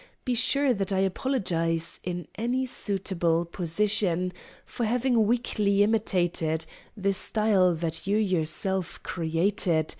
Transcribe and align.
Be 0.25 0.33
sure 0.33 0.73
that 0.73 0.91
I 0.91 0.97
apologize 0.97 1.99
In 2.03 2.27
any 2.33 2.65
suitable 2.65 3.45
position 3.45 4.33
For 4.65 4.83
having 4.83 5.27
weakly 5.27 5.83
imitated 5.83 6.65
The 6.97 7.13
style 7.13 7.75
that 7.75 8.07
you 8.07 8.17
yourself 8.17 9.03
created. 9.03 9.89